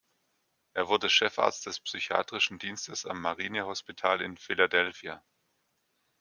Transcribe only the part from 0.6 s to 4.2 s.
Er wurde Chefarzt des psychiatrischen Dienstes am Marine Hospital